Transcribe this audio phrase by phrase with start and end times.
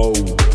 [0.00, 0.49] Whoa.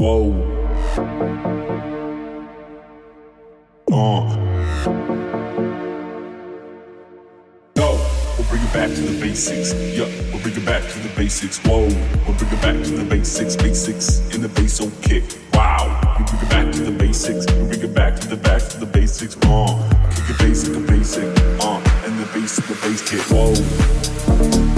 [0.00, 0.32] Whoa.
[3.92, 4.34] Uh.
[7.74, 8.00] Go.
[8.38, 9.74] We'll bring it back to the basics.
[9.94, 10.08] Yup.
[10.32, 11.58] We'll bring it back to the basics.
[11.58, 11.80] Whoa.
[11.80, 13.56] We'll bring it back to the basics.
[13.56, 15.24] Basics in the bass on kick.
[15.52, 16.16] Wow.
[16.18, 17.44] we bring it back to the basics.
[17.52, 19.36] We bring it back to the back to the basics.
[19.42, 19.76] Uh.
[20.14, 21.24] Kick it basic, the basic.
[21.60, 21.76] Uh.
[22.06, 23.20] And the basic, the bass kick.
[23.28, 24.69] Whoa.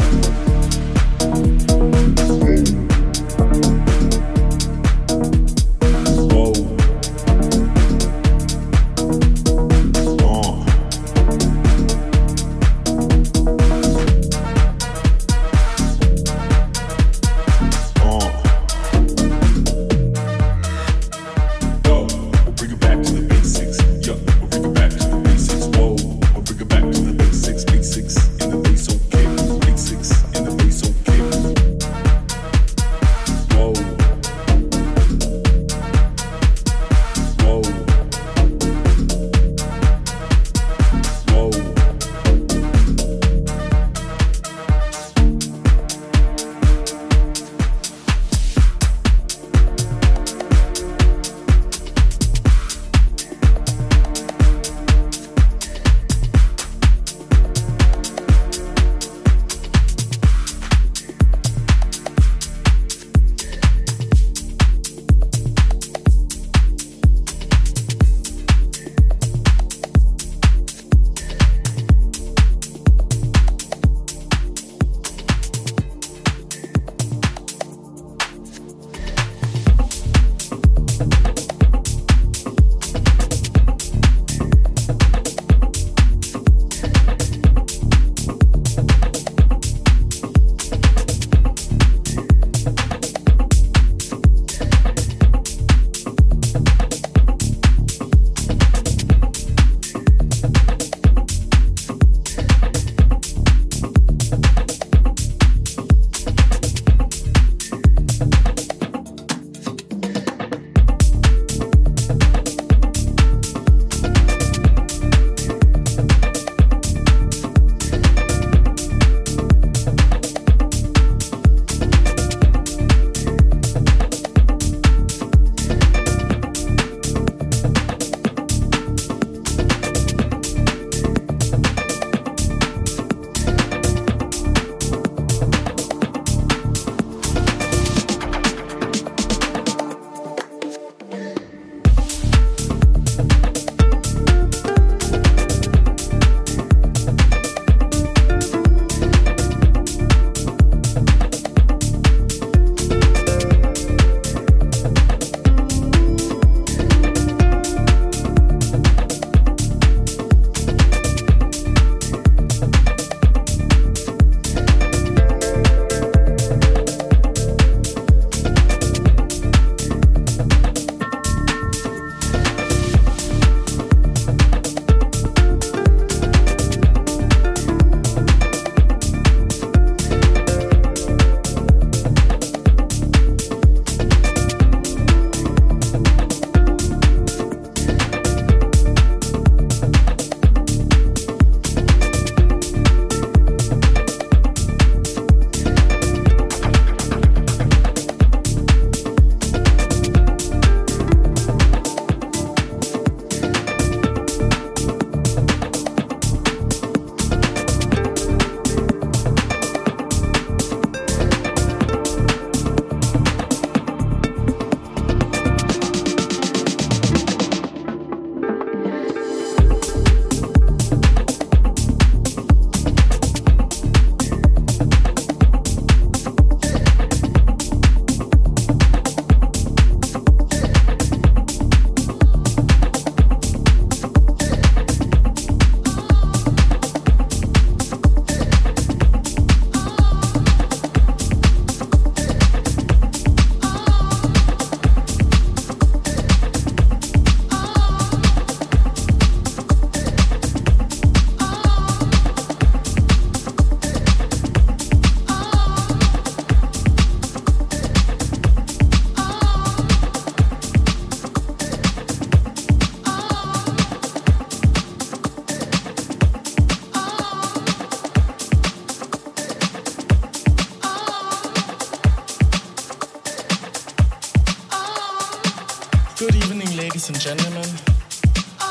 [277.22, 277.70] gentlemen,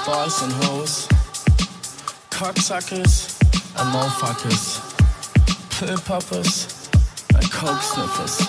[0.05, 1.07] boys and hoes,
[2.31, 3.39] cocksuckers
[3.79, 4.81] and motherfuckers,
[5.79, 6.89] pill poppers
[7.33, 8.41] and coke sniffers.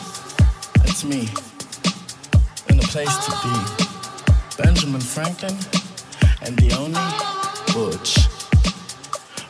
[0.86, 1.28] It's me,
[2.68, 5.54] and a place to be, Benjamin Franklin
[6.42, 7.06] and the only
[7.72, 8.26] Butch.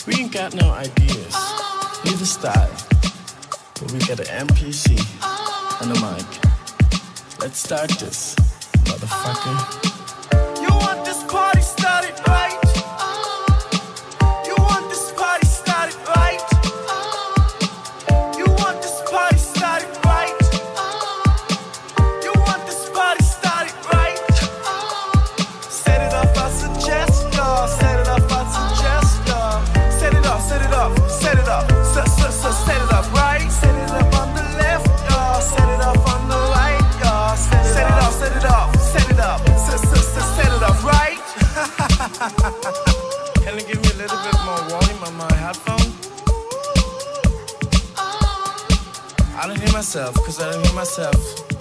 [0.06, 1.34] We ain't got no ideas,
[2.04, 2.76] neither style,
[3.80, 5.00] but we got an MPC
[5.80, 6.28] and a mic.
[7.40, 8.34] Let's start this,
[8.84, 9.91] motherfucker.
[49.94, 51.51] myself, cause I hear myself.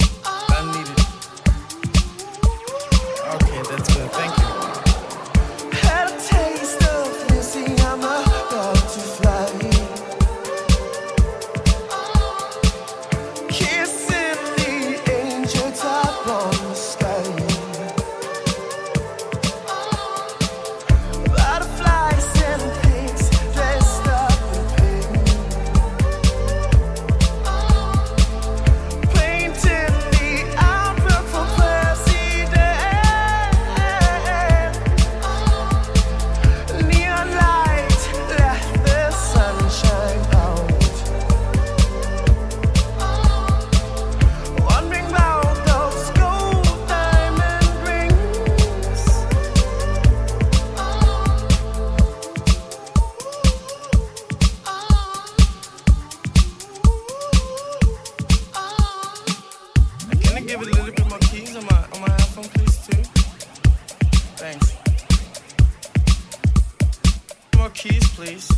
[68.24, 68.51] please?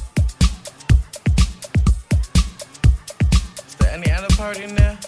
[3.65, 4.99] Is there any other party in there?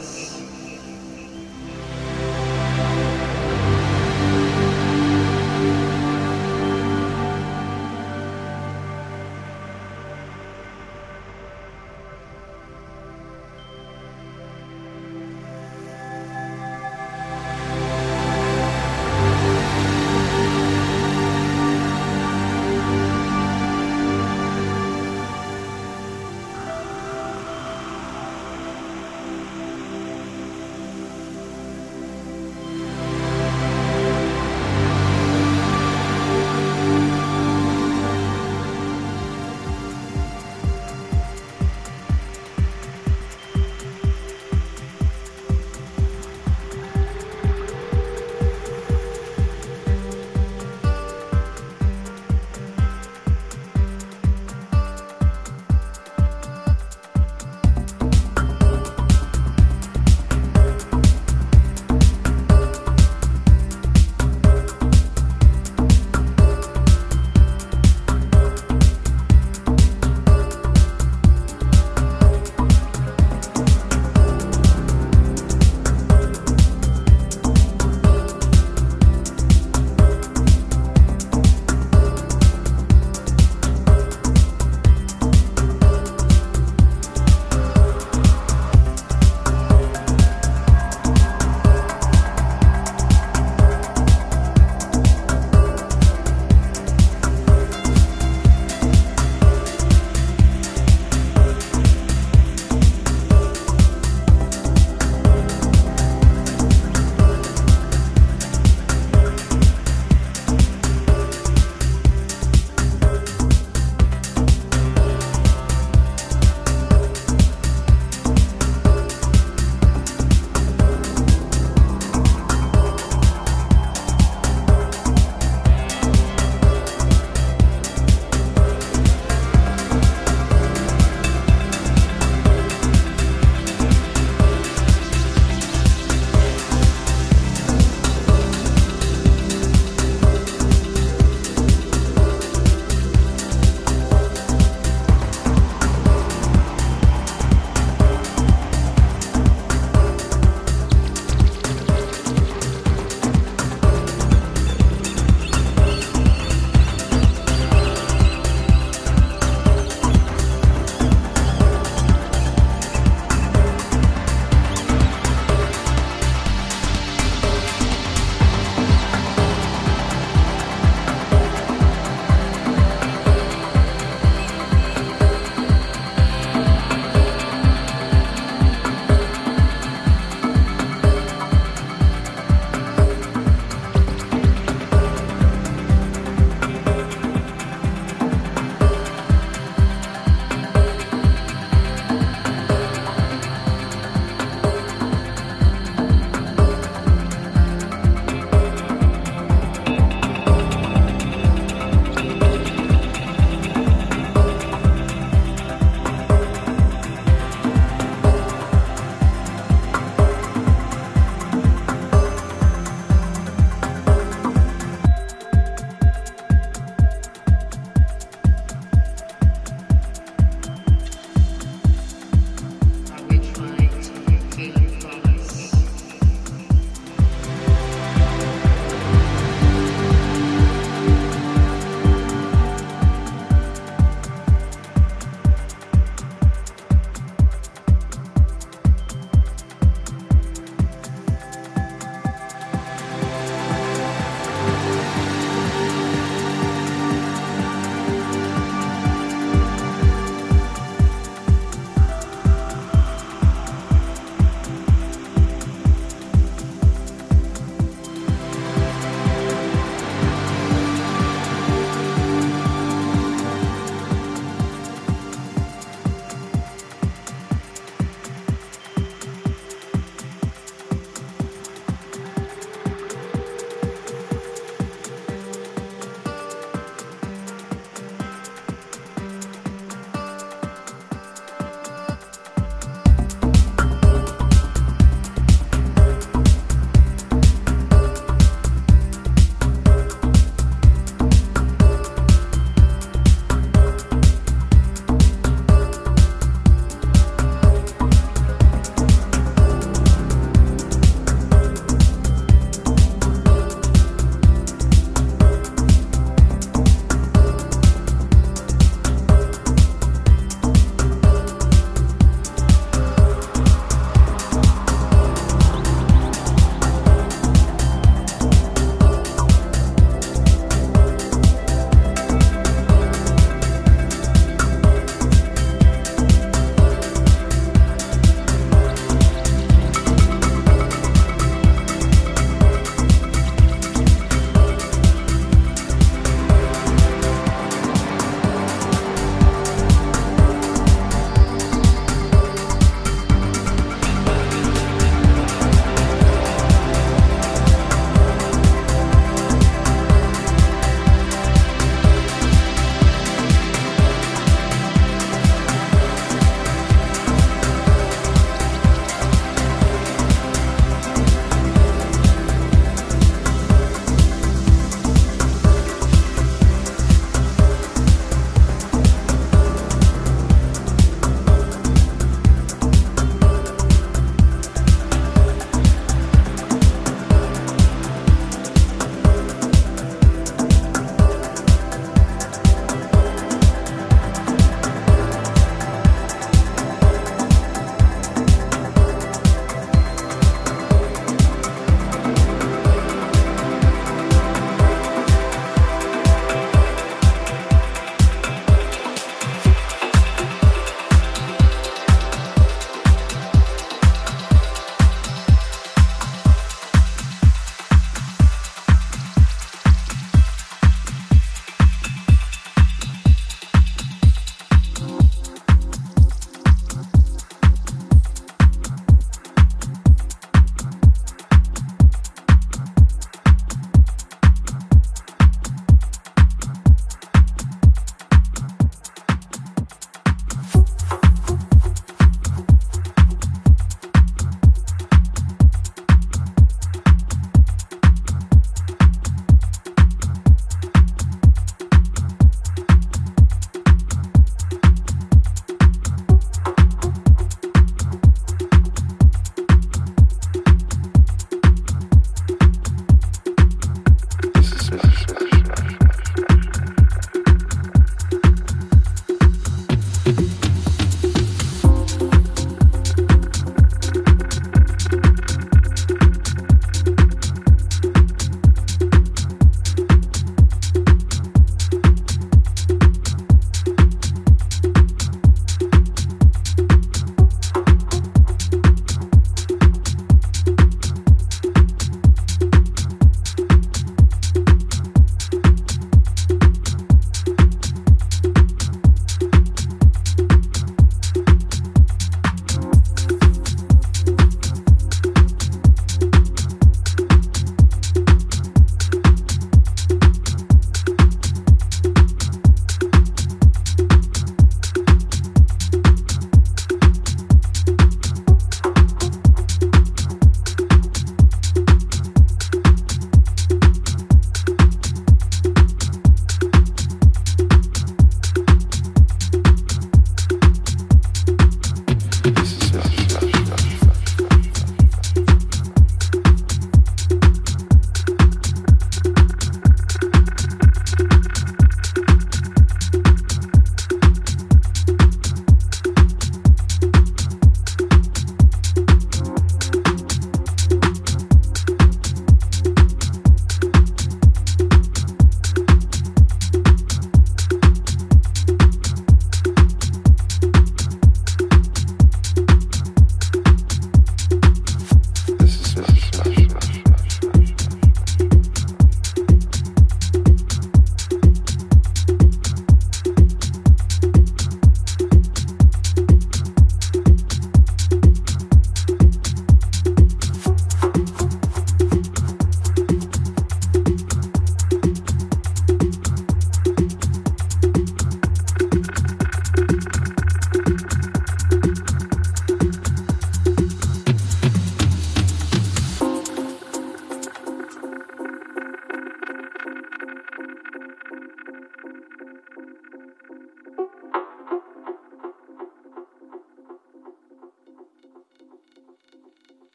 [0.00, 0.59] peace.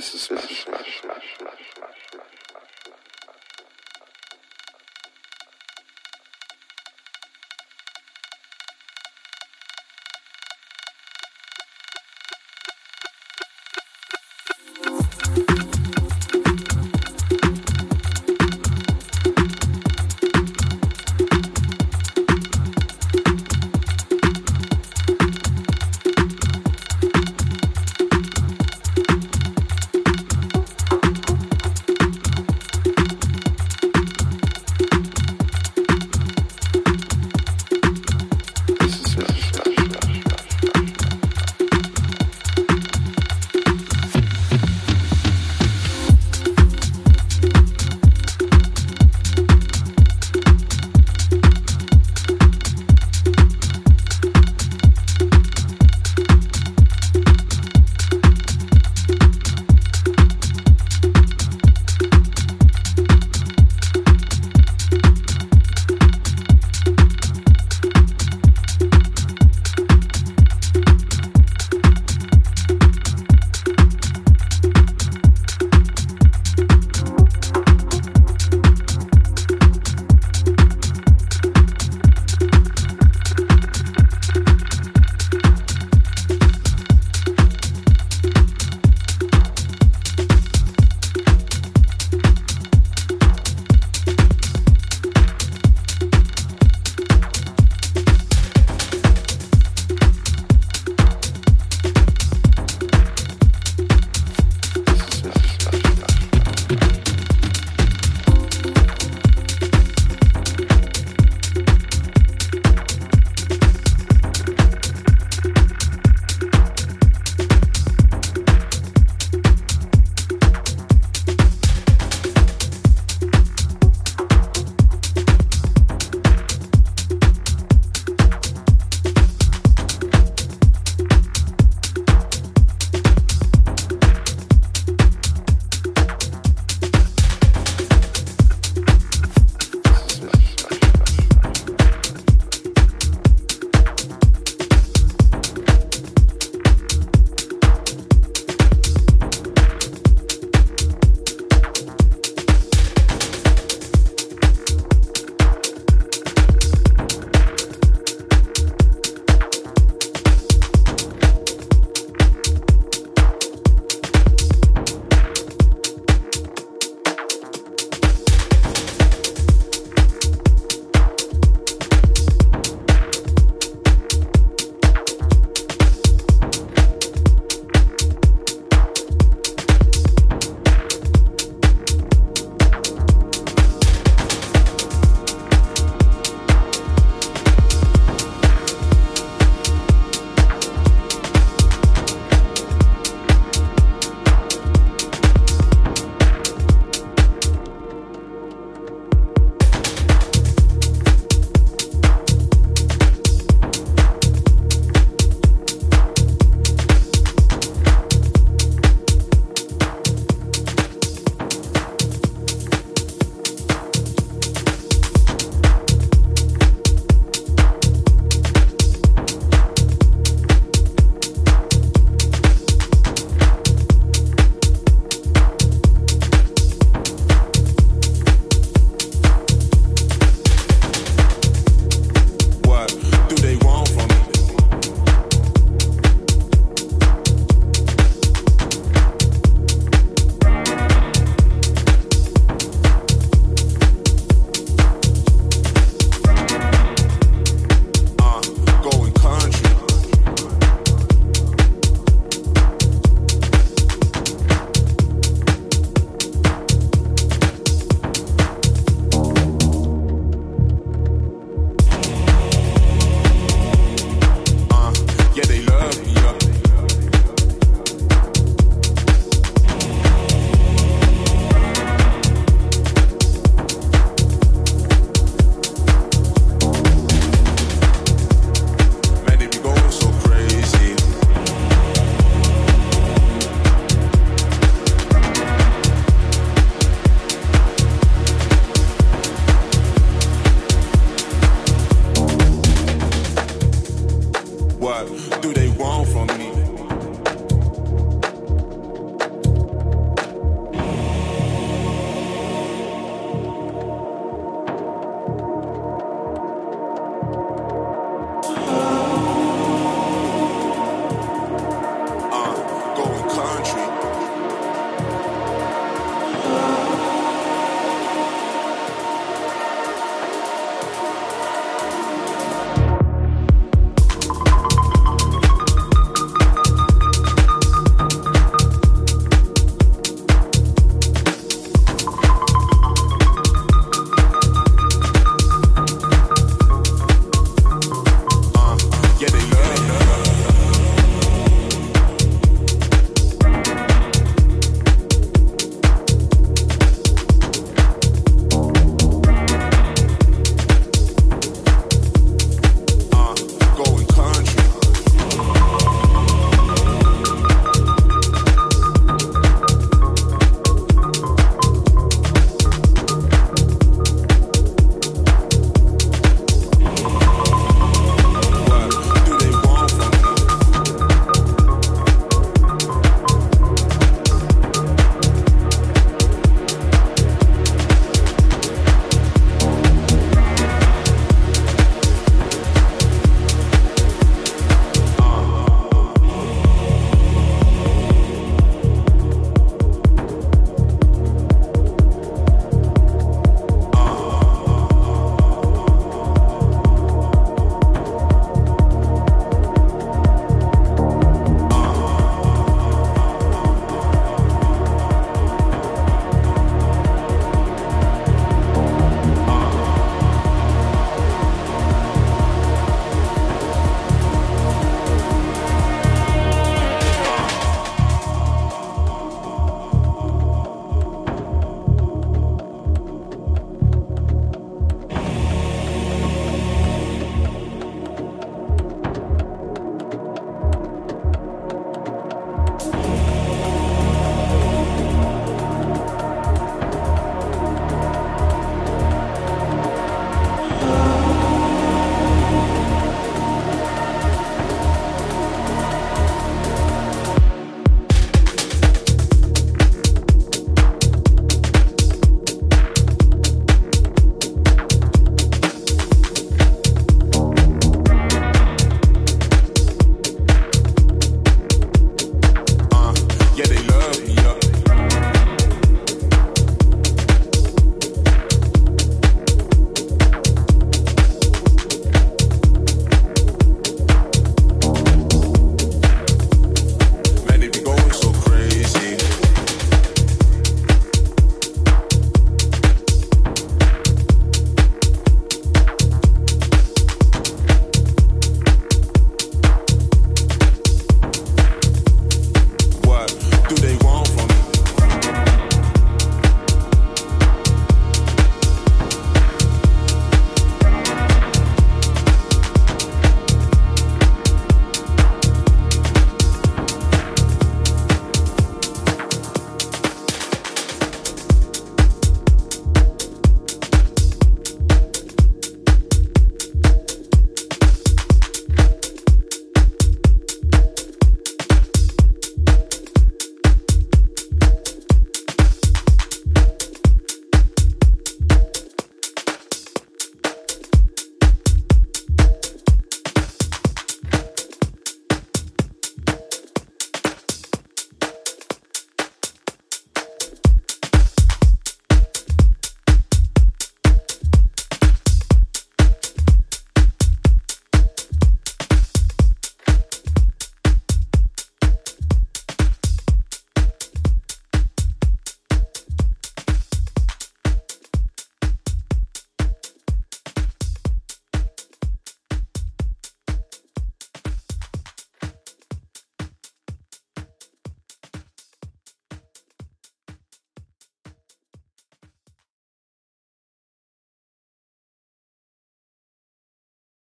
[0.00, 1.02] This is smash,